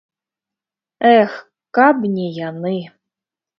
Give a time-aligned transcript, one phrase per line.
[1.17, 1.31] Эх,
[1.79, 2.75] каб не яны!